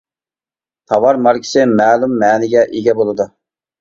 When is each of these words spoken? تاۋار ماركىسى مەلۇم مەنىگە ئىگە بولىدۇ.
تاۋار 0.93 1.19
ماركىسى 1.27 1.67
مەلۇم 1.73 2.17
مەنىگە 2.25 2.65
ئىگە 2.79 2.97
بولىدۇ. 3.03 3.33